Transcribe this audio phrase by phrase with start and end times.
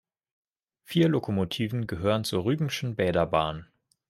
[0.83, 3.67] Vier Lokomotiven gehören zur Rügenschen Bäderbahn.